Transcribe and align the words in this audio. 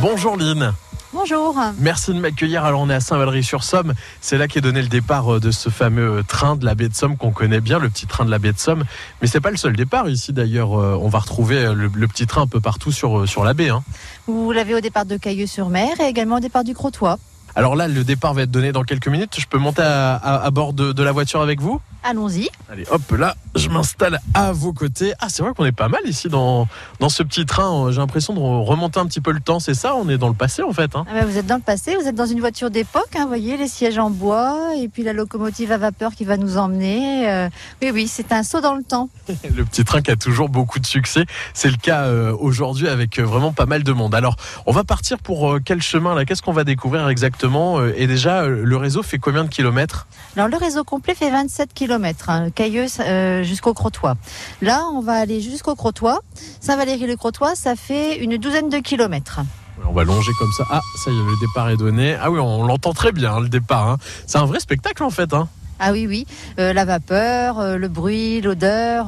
Bonjour 0.00 0.36
Lynn. 0.36 0.72
Bonjour. 1.12 1.56
Merci 1.78 2.12
de 2.12 2.18
m'accueillir. 2.20 2.64
Alors 2.64 2.80
on 2.80 2.90
est 2.90 2.94
à 2.94 3.00
Saint-Valery-sur-Somme. 3.00 3.94
C'est 4.20 4.36
là 4.36 4.48
qu'est 4.48 4.60
donné 4.60 4.82
le 4.82 4.88
départ 4.88 5.34
euh, 5.36 5.40
de 5.40 5.50
ce 5.50 5.70
fameux 5.70 6.22
train 6.26 6.56
de 6.56 6.64
la 6.64 6.74
baie 6.74 6.88
de 6.88 6.94
Somme 6.94 7.16
qu'on 7.16 7.30
connaît 7.30 7.60
bien, 7.60 7.78
le 7.78 7.88
petit 7.88 8.06
train 8.06 8.24
de 8.24 8.30
la 8.30 8.38
baie 8.38 8.52
de 8.52 8.58
Somme. 8.58 8.84
Mais 9.22 9.28
c'est 9.28 9.40
pas 9.40 9.50
le 9.50 9.56
seul 9.56 9.74
départ 9.76 10.08
ici 10.08 10.32
d'ailleurs. 10.32 10.78
Euh, 10.78 10.98
On 11.00 11.08
va 11.08 11.20
retrouver 11.20 11.64
euh, 11.64 11.74
le, 11.74 11.90
le 11.94 12.08
petit 12.08 12.26
train 12.26 12.42
un 12.42 12.46
peu 12.46 12.60
partout 12.60 12.92
sur, 12.92 13.26
sur 13.26 13.44
la 13.44 13.54
baie. 13.54 13.70
hein. 13.70 13.82
Vous 14.26 14.52
l'avez 14.52 14.74
au 14.74 14.80
départ 14.80 15.06
de 15.06 15.16
Cailleux-sur-Mer 15.16 16.00
et 16.00 16.04
également 16.08 16.36
au 16.36 16.40
départ 16.40 16.64
du 16.64 16.74
Crotoy. 16.74 17.16
Alors 17.56 17.74
là, 17.74 17.88
le 17.88 18.04
départ 18.04 18.34
va 18.34 18.42
être 18.42 18.50
donné 18.50 18.70
dans 18.70 18.82
quelques 18.84 19.08
minutes. 19.08 19.34
Je 19.38 19.46
peux 19.46 19.58
monter 19.58 19.82
à, 19.82 20.14
à- 20.16 20.44
à 20.44 20.50
bord 20.50 20.72
de, 20.74 20.92
de 20.92 21.02
la 21.02 21.12
voiture 21.12 21.40
avec 21.40 21.60
vous 21.60 21.80
Allons-y. 22.08 22.48
Allez, 22.70 22.84
hop 22.92 23.02
là, 23.18 23.34
je 23.56 23.68
m'installe 23.68 24.20
à 24.32 24.52
vos 24.52 24.72
côtés. 24.72 25.12
Ah, 25.18 25.26
c'est 25.28 25.42
vrai 25.42 25.50
qu'on 25.56 25.64
est 25.64 25.72
pas 25.72 25.88
mal 25.88 26.02
ici 26.04 26.28
dans, 26.28 26.68
dans 27.00 27.08
ce 27.08 27.24
petit 27.24 27.44
train. 27.46 27.90
J'ai 27.90 27.96
l'impression 27.98 28.32
de 28.32 28.38
remonter 28.38 29.00
un 29.00 29.06
petit 29.06 29.20
peu 29.20 29.32
le 29.32 29.40
temps. 29.40 29.58
C'est 29.58 29.74
ça, 29.74 29.96
on 29.96 30.08
est 30.08 30.16
dans 30.16 30.28
le 30.28 30.34
passé 30.34 30.62
en 30.62 30.72
fait. 30.72 30.94
hein. 30.94 31.04
Ah 31.10 31.14
ben, 31.14 31.24
vous 31.24 31.36
êtes 31.36 31.46
dans 31.46 31.56
le 31.56 31.62
passé, 31.62 31.96
vous 32.00 32.06
êtes 32.06 32.14
dans 32.14 32.26
une 32.26 32.38
voiture 32.38 32.70
d'époque, 32.70 33.08
hein, 33.16 33.22
vous 33.22 33.28
voyez, 33.28 33.56
les 33.56 33.66
sièges 33.66 33.98
en 33.98 34.10
bois 34.10 34.56
et 34.76 34.86
puis 34.88 35.02
la 35.02 35.12
locomotive 35.14 35.72
à 35.72 35.78
vapeur 35.78 36.14
qui 36.14 36.24
va 36.24 36.36
nous 36.36 36.58
emmener. 36.58 37.28
euh, 37.28 37.48
oui, 37.82 37.90
oui, 37.92 38.06
c'est 38.06 38.30
un 38.30 38.44
saut 38.44 38.60
dans 38.60 38.76
le 38.76 38.84
temps. 38.84 39.08
Le 39.56 39.64
petit 39.64 39.82
train 39.84 40.00
qui 40.00 40.12
a 40.12 40.16
toujours 40.16 40.48
beaucoup 40.48 40.78
de 40.78 40.86
succès. 40.86 41.24
C'est 41.54 41.70
le 41.70 41.76
cas 41.76 42.02
euh, 42.04 42.36
aujourd'hui 42.38 42.86
avec 42.86 43.18
euh, 43.18 43.24
vraiment 43.24 43.52
pas 43.52 43.66
mal 43.66 43.82
de 43.82 43.92
monde. 43.92 44.14
Alors, 44.14 44.36
on 44.66 44.72
va 44.72 44.84
partir 44.84 45.18
pour 45.18 45.50
euh, 45.54 45.60
quel 45.64 45.82
chemin 45.82 46.14
là? 46.14 46.24
Qu'est-ce 46.24 46.42
qu'on 46.42 46.52
va 46.52 46.62
découvrir 46.62 47.08
exactement? 47.08 47.45
Euh, 47.54 47.92
Et 47.96 48.06
déjà, 48.06 48.42
euh, 48.42 48.62
le 48.64 48.76
réseau 48.76 49.02
fait 49.02 49.18
combien 49.18 49.44
de 49.44 49.48
kilomètres? 49.48 50.06
Alors 50.36 50.48
le 50.48 50.56
réseau 50.56 50.84
complet 50.84 51.14
fait 51.14 51.30
27 51.30 51.72
km, 51.74 52.28
hein, 52.30 52.50
Cailleux 52.50 52.86
euh, 53.00 53.42
jusqu'au 53.42 53.72
Crotoy. 53.72 54.14
Là, 54.62 54.82
on 54.92 55.00
va 55.00 55.12
aller 55.14 55.40
jusqu'au 55.40 55.74
Crotoy. 55.74 56.14
Saint-Valéry-le-Crotoy, 56.60 57.54
ça 57.54 57.76
fait 57.76 58.16
une 58.18 58.36
douzaine 58.36 58.68
de 58.68 58.78
kilomètres. 58.78 59.40
On 59.88 59.92
va 59.92 60.04
longer 60.04 60.32
comme 60.38 60.50
ça. 60.56 60.64
Ah, 60.70 60.80
ça 61.04 61.10
y 61.10 61.14
est, 61.14 61.18
le 61.18 61.40
départ 61.40 61.70
est 61.70 61.76
donné. 61.76 62.16
Ah 62.20 62.30
oui, 62.30 62.38
on 62.40 62.64
l'entend 62.66 62.92
très 62.92 63.12
bien, 63.12 63.34
hein, 63.34 63.40
le 63.40 63.48
départ. 63.48 63.88
hein. 63.90 63.98
C'est 64.26 64.38
un 64.38 64.46
vrai 64.46 64.58
spectacle 64.60 65.02
en 65.04 65.10
fait. 65.10 65.32
Hein. 65.32 65.48
Ah 65.78 65.92
oui, 65.92 66.06
oui, 66.08 66.26
Euh, 66.58 66.72
la 66.72 66.84
vapeur, 66.84 67.60
euh, 67.60 67.76
le 67.76 67.88
bruit, 67.88 68.40
l'odeur, 68.40 69.06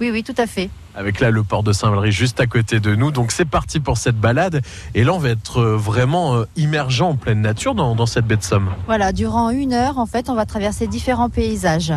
oui, 0.00 0.10
oui, 0.10 0.22
tout 0.22 0.34
à 0.38 0.46
fait. 0.46 0.70
Avec 0.96 1.20
là 1.20 1.30
le 1.30 1.42
port 1.42 1.62
de 1.62 1.72
Saint-Valery 1.72 2.12
juste 2.12 2.40
à 2.40 2.46
côté 2.46 2.80
de 2.80 2.94
nous. 2.94 3.10
Donc 3.10 3.32
c'est 3.32 3.44
parti 3.44 3.80
pour 3.80 3.98
cette 3.98 4.18
balade. 4.18 4.62
Et 4.94 5.04
là, 5.04 5.12
on 5.12 5.18
va 5.18 5.30
être 5.30 5.58
euh, 5.58 5.76
vraiment 5.76 6.36
euh, 6.36 6.44
immergé 6.56 7.02
en 7.02 7.16
pleine 7.16 7.40
nature 7.40 7.74
dans, 7.74 8.06
cette 8.06 8.26
baie 8.26 8.36
de 8.36 8.42
Somme. 8.42 8.70
Voilà, 8.86 9.12
durant 9.12 9.50
une 9.50 9.72
heure, 9.72 9.98
en 9.98 10.06
fait, 10.06 10.28
on 10.28 10.34
va 10.34 10.46
traverser 10.46 10.86
différents 10.86 11.30
paysages. 11.30 11.92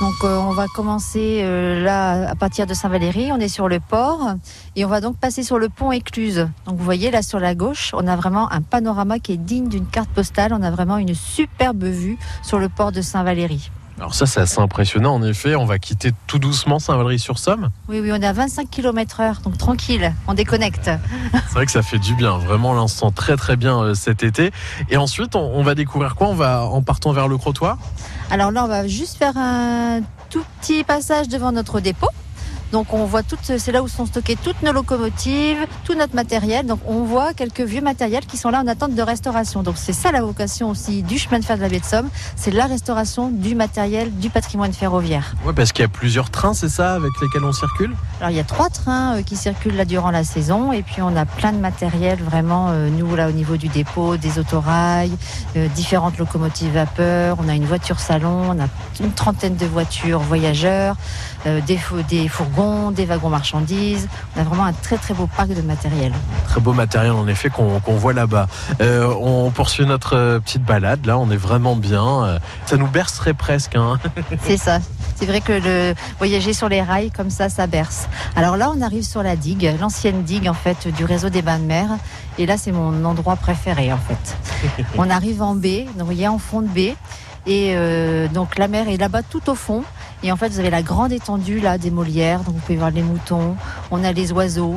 Donc, 0.00 0.14
euh, 0.24 0.36
on 0.38 0.52
va 0.52 0.66
commencer 0.66 1.42
là 1.82 2.28
à 2.28 2.34
partir 2.34 2.66
de 2.66 2.74
Saint-Valéry. 2.74 3.32
On 3.32 3.38
est 3.38 3.48
sur 3.48 3.68
le 3.68 3.80
port 3.80 4.34
et 4.76 4.84
on 4.84 4.88
va 4.88 5.00
donc 5.00 5.16
passer 5.16 5.42
sur 5.42 5.58
le 5.58 5.68
pont 5.68 5.92
Écluse. 5.92 6.48
Donc, 6.66 6.76
vous 6.76 6.84
voyez 6.84 7.10
là 7.10 7.22
sur 7.22 7.40
la 7.40 7.54
gauche, 7.54 7.92
on 7.94 8.06
a 8.06 8.16
vraiment 8.16 8.50
un 8.52 8.60
panorama 8.60 9.18
qui 9.18 9.32
est 9.32 9.38
digne 9.38 9.68
d'une 9.68 9.86
carte 9.86 10.10
postale. 10.10 10.52
On 10.52 10.62
a 10.62 10.70
vraiment 10.70 10.98
une 10.98 11.14
superbe 11.14 11.84
vue 11.84 12.18
sur 12.42 12.58
le 12.58 12.68
port 12.68 12.92
de 12.92 13.00
Saint-Valéry. 13.00 13.70
Alors 13.98 14.14
ça, 14.14 14.26
c'est 14.26 14.40
assez 14.40 14.60
impressionnant 14.60 15.14
en 15.14 15.22
effet. 15.22 15.56
On 15.56 15.64
va 15.64 15.78
quitter 15.78 16.12
tout 16.26 16.38
doucement 16.38 16.78
Saint-Valery-sur-Somme. 16.78 17.70
Oui, 17.88 18.00
oui, 18.00 18.10
on 18.12 18.16
est 18.16 18.26
à 18.26 18.32
25 18.32 18.68
km 18.70 19.20
heure, 19.20 19.40
donc 19.42 19.56
tranquille, 19.56 20.12
on 20.26 20.34
déconnecte. 20.34 20.90
C'est 21.32 21.54
vrai 21.54 21.64
que 21.64 21.72
ça 21.72 21.82
fait 21.82 21.98
du 21.98 22.14
bien, 22.14 22.36
vraiment 22.36 22.74
l'instant 22.74 23.10
très 23.10 23.36
très 23.36 23.56
bien 23.56 23.80
euh, 23.80 23.94
cet 23.94 24.22
été. 24.22 24.52
Et 24.90 24.96
ensuite, 24.98 25.34
on, 25.34 25.40
on 25.40 25.62
va 25.62 25.74
découvrir 25.74 26.14
quoi? 26.14 26.28
On 26.28 26.34
va 26.34 26.64
en 26.64 26.82
partant 26.82 27.12
vers 27.12 27.26
le 27.28 27.38
Crotoy? 27.38 27.74
Alors 28.30 28.50
là, 28.50 28.64
on 28.64 28.68
va 28.68 28.86
juste 28.86 29.16
faire 29.16 29.36
un 29.36 30.00
tout 30.28 30.44
petit 30.60 30.84
passage 30.84 31.28
devant 31.28 31.52
notre 31.52 31.80
dépôt. 31.80 32.08
Donc 32.72 32.92
on 32.92 33.04
voit 33.04 33.22
toutes, 33.22 33.58
c'est 33.58 33.72
là 33.72 33.82
où 33.82 33.88
sont 33.88 34.06
stockées 34.06 34.36
toutes 34.42 34.62
nos 34.62 34.72
locomotives, 34.72 35.66
tout 35.84 35.94
notre 35.94 36.14
matériel. 36.14 36.66
Donc 36.66 36.80
on 36.86 37.04
voit 37.04 37.32
quelques 37.34 37.60
vieux 37.60 37.80
matériels 37.80 38.26
qui 38.26 38.36
sont 38.36 38.50
là 38.50 38.60
en 38.60 38.66
attente 38.66 38.94
de 38.94 39.02
restauration. 39.02 39.62
Donc 39.62 39.76
c'est 39.76 39.92
ça 39.92 40.12
la 40.12 40.22
vocation 40.22 40.70
aussi 40.70 41.02
du 41.02 41.18
chemin 41.18 41.38
de 41.38 41.44
fer 41.44 41.56
de 41.56 41.62
la 41.62 41.68
baie 41.68 41.80
de 41.80 41.84
Somme, 41.84 42.08
c'est 42.36 42.50
la 42.50 42.66
restauration 42.66 43.28
du 43.28 43.54
matériel 43.54 44.14
du 44.16 44.30
patrimoine 44.30 44.72
ferroviaire. 44.72 45.34
Ouais, 45.44 45.52
parce 45.52 45.72
qu'il 45.72 45.82
y 45.82 45.86
a 45.86 45.88
plusieurs 45.88 46.30
trains, 46.30 46.54
c'est 46.54 46.68
ça, 46.68 46.94
avec 46.94 47.10
lesquels 47.20 47.44
on 47.44 47.52
circule? 47.52 47.94
Alors 48.20 48.30
il 48.30 48.36
y 48.36 48.40
a 48.40 48.44
trois 48.44 48.70
trains 48.70 49.16
euh, 49.16 49.22
qui 49.22 49.36
circulent 49.36 49.76
là 49.76 49.84
durant 49.84 50.10
la 50.10 50.24
saison 50.24 50.72
et 50.72 50.82
puis 50.82 51.02
on 51.02 51.16
a 51.16 51.24
plein 51.24 51.52
de 51.52 51.58
matériel 51.58 52.18
vraiment 52.18 52.68
euh, 52.70 52.88
nous 52.90 53.14
là 53.14 53.28
au 53.28 53.32
niveau 53.32 53.56
du 53.56 53.68
dépôt, 53.68 54.16
des 54.16 54.38
autorails, 54.38 55.12
euh, 55.56 55.68
différentes 55.68 56.18
locomotives 56.18 56.72
vapeur, 56.72 57.36
on 57.44 57.48
a 57.48 57.54
une 57.54 57.64
voiture 57.64 58.00
salon, 58.00 58.50
on 58.50 58.60
a 58.60 58.66
une 59.00 59.12
trentaine 59.12 59.56
de 59.56 59.66
voitures 59.66 60.20
voyageurs, 60.20 60.96
des, 61.44 61.78
des 62.08 62.28
fourgons, 62.28 62.65
des 62.90 63.04
wagons 63.04 63.28
marchandises. 63.28 64.08
On 64.34 64.40
a 64.40 64.44
vraiment 64.44 64.64
un 64.64 64.72
très 64.72 64.96
très 64.96 65.14
beau 65.14 65.26
parc 65.26 65.48
de 65.48 65.62
matériel. 65.62 66.12
Très 66.48 66.60
beau 66.60 66.72
matériel 66.72 67.12
en 67.12 67.26
effet 67.28 67.50
qu'on 67.50 67.78
voit 67.96 68.12
là-bas. 68.12 68.46
Euh, 68.80 69.12
on 69.20 69.50
poursuit 69.50 69.86
notre 69.86 70.16
euh, 70.16 70.40
petite 70.40 70.62
balade. 70.62 71.06
Là, 71.06 71.18
on 71.18 71.30
est 71.30 71.36
vraiment 71.36 71.76
bien. 71.76 72.24
Euh, 72.24 72.38
Ça 72.66 72.76
nous 72.76 72.86
bercerait 72.86 73.34
presque. 73.34 73.76
Hein. 73.76 73.98
C'est 74.42 74.56
ça. 74.56 74.78
C'est 75.16 75.26
vrai 75.26 75.40
que 75.40 75.52
le 75.52 75.94
voyager 76.18 76.52
sur 76.52 76.68
les 76.68 76.82
rails 76.82 77.10
comme 77.10 77.30
ça, 77.30 77.48
ça 77.48 77.66
berce. 77.66 78.08
Alors 78.34 78.56
là, 78.56 78.70
on 78.74 78.82
arrive 78.82 79.04
sur 79.04 79.22
la 79.22 79.36
digue, 79.36 79.70
l'ancienne 79.80 80.22
digue 80.22 80.48
en 80.48 80.54
fait 80.54 80.88
du 80.88 81.04
réseau 81.04 81.30
des 81.30 81.42
bains 81.42 81.58
de 81.58 81.64
mer. 81.64 81.88
Et 82.38 82.46
là, 82.46 82.56
c'est 82.58 82.72
mon 82.72 83.04
endroit 83.04 83.36
préféré 83.36 83.92
en 83.92 83.98
fait. 83.98 84.84
On 84.98 85.08
arrive 85.08 85.40
en 85.40 85.54
baie, 85.54 85.84
donc 85.84 86.00
vous 86.00 86.04
voyez 86.04 86.28
en 86.28 86.38
fond 86.38 86.60
de 86.60 86.68
baie. 86.68 86.94
Et 87.46 87.74
euh, 87.76 88.28
donc 88.28 88.58
la 88.58 88.68
mer 88.68 88.88
est 88.88 88.96
là-bas 88.96 89.22
tout 89.22 89.48
au 89.48 89.54
fond. 89.54 89.84
Et 90.26 90.32
en 90.32 90.36
fait, 90.36 90.48
vous 90.48 90.58
avez 90.58 90.70
la 90.70 90.82
grande 90.82 91.12
étendue 91.12 91.60
là 91.60 91.78
des 91.78 91.92
Molières. 91.92 92.40
Donc 92.40 92.56
vous 92.56 92.60
pouvez 92.60 92.76
voir 92.76 92.90
les 92.90 93.04
moutons. 93.04 93.54
On 93.92 94.02
a 94.02 94.10
les 94.10 94.32
oiseaux. 94.32 94.74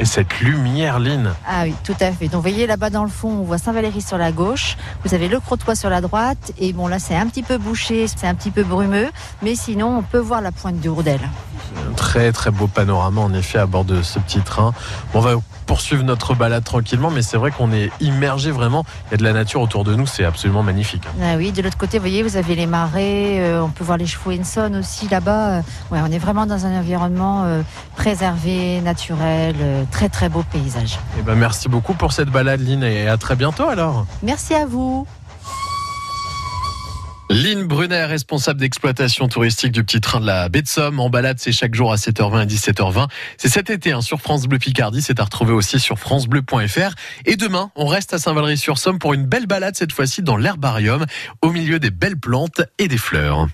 Et 0.00 0.04
cette 0.04 0.40
lumière, 0.40 0.98
Lynn. 0.98 1.30
Ah 1.46 1.62
oui, 1.62 1.74
tout 1.84 1.94
à 2.00 2.10
fait. 2.10 2.24
Donc 2.24 2.34
vous 2.34 2.50
voyez 2.50 2.66
là-bas 2.66 2.90
dans 2.90 3.04
le 3.04 3.08
fond, 3.08 3.28
on 3.28 3.42
voit 3.42 3.58
Saint-Valéry 3.58 4.00
sur 4.00 4.18
la 4.18 4.32
gauche, 4.32 4.76
vous 5.04 5.14
avez 5.14 5.28
le 5.28 5.38
Crotoy 5.40 5.74
sur 5.76 5.90
la 5.90 6.00
droite, 6.00 6.52
et 6.58 6.72
bon 6.72 6.86
là 6.86 7.00
c'est 7.00 7.16
un 7.16 7.26
petit 7.26 7.42
peu 7.42 7.58
bouché, 7.58 8.06
c'est 8.06 8.28
un 8.28 8.34
petit 8.36 8.52
peu 8.52 8.62
brumeux, 8.62 9.10
mais 9.42 9.56
sinon 9.56 9.98
on 9.98 10.02
peut 10.02 10.18
voir 10.18 10.40
la 10.40 10.52
pointe 10.52 10.78
du 10.78 10.88
Hourdel. 10.88 11.20
Très 12.12 12.30
très 12.30 12.50
beau 12.50 12.66
panorama 12.66 13.22
en 13.22 13.32
effet 13.32 13.56
à 13.56 13.64
bord 13.64 13.86
de 13.86 14.02
ce 14.02 14.18
petit 14.18 14.40
train. 14.40 14.74
Bon, 15.14 15.20
on 15.20 15.22
va 15.22 15.36
poursuivre 15.64 16.02
notre 16.02 16.34
balade 16.34 16.62
tranquillement, 16.62 17.10
mais 17.10 17.22
c'est 17.22 17.38
vrai 17.38 17.52
qu'on 17.52 17.72
est 17.72 17.90
immergé 18.02 18.50
vraiment. 18.50 18.84
Il 19.06 19.12
y 19.12 19.14
a 19.14 19.16
de 19.16 19.24
la 19.24 19.32
nature 19.32 19.62
autour 19.62 19.82
de 19.82 19.94
nous, 19.94 20.06
c'est 20.06 20.26
absolument 20.26 20.62
magnifique. 20.62 21.04
Ah 21.22 21.36
oui, 21.38 21.52
de 21.52 21.62
l'autre 21.62 21.78
côté, 21.78 21.96
vous 21.96 22.02
voyez, 22.02 22.22
vous 22.22 22.36
avez 22.36 22.54
les 22.54 22.66
marais, 22.66 23.40
euh, 23.40 23.62
on 23.62 23.70
peut 23.70 23.82
voir 23.82 23.96
les 23.96 24.04
chevaux 24.04 24.30
Henson 24.30 24.74
aussi 24.78 25.08
là-bas. 25.08 25.60
Ouais, 25.90 26.00
on 26.06 26.12
est 26.12 26.18
vraiment 26.18 26.44
dans 26.44 26.66
un 26.66 26.78
environnement 26.78 27.44
euh, 27.44 27.62
préservé, 27.96 28.82
naturel, 28.82 29.56
euh, 29.62 29.84
très 29.90 30.10
très 30.10 30.28
beau 30.28 30.44
paysage. 30.52 30.98
Eh 31.18 31.22
ben, 31.22 31.34
merci 31.34 31.70
beaucoup 31.70 31.94
pour 31.94 32.12
cette 32.12 32.28
balade, 32.28 32.60
Lynn, 32.60 32.82
et 32.82 33.08
à 33.08 33.16
très 33.16 33.36
bientôt 33.36 33.70
alors. 33.70 34.04
Merci 34.22 34.52
à 34.52 34.66
vous. 34.66 35.06
Lynn 37.32 37.64
Brunner, 37.64 38.04
responsable 38.04 38.60
d'exploitation 38.60 39.26
touristique 39.26 39.72
du 39.72 39.82
petit 39.82 40.02
train 40.02 40.20
de 40.20 40.26
la 40.26 40.50
baie 40.50 40.60
de 40.60 40.68
Somme. 40.68 41.00
En 41.00 41.08
balade, 41.08 41.38
c'est 41.38 41.50
chaque 41.50 41.74
jour 41.74 41.90
à 41.90 41.96
7h20 41.96 42.42
et 42.42 42.46
17h20. 42.46 43.08
C'est 43.38 43.48
cet 43.48 43.70
été 43.70 43.92
hein, 43.92 44.02
sur 44.02 44.20
France 44.20 44.46
Bleu 44.46 44.58
Picardie. 44.58 45.00
C'est 45.00 45.18
à 45.18 45.24
retrouver 45.24 45.54
aussi 45.54 45.80
sur 45.80 45.98
francebleu.fr. 45.98 46.94
Et 47.24 47.36
demain, 47.36 47.70
on 47.74 47.86
reste 47.86 48.12
à 48.12 48.18
Saint-Valery-sur-Somme 48.18 48.98
pour 48.98 49.14
une 49.14 49.24
belle 49.24 49.46
balade, 49.46 49.76
cette 49.76 49.92
fois-ci 49.92 50.20
dans 50.20 50.36
l'herbarium, 50.36 51.06
au 51.40 51.50
milieu 51.50 51.78
des 51.78 51.90
belles 51.90 52.20
plantes 52.20 52.60
et 52.78 52.86
des 52.86 52.98
fleurs. 52.98 53.48